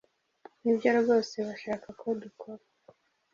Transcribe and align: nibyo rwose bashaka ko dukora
nibyo 0.63 0.89
rwose 0.99 1.35
bashaka 1.47 1.87
ko 1.99 2.07
dukora 2.21 2.63